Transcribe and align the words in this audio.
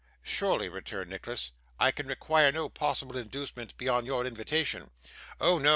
'Surely,' 0.23 0.67
returned 0.67 1.11
Nicholas, 1.11 1.51
'I 1.79 1.91
can 1.91 2.07
require 2.07 2.51
no 2.51 2.67
possible 2.69 3.15
inducement 3.15 3.77
beyond 3.77 4.07
your 4.07 4.25
invitation.' 4.25 4.89
'Oh 5.39 5.59
no! 5.59 5.69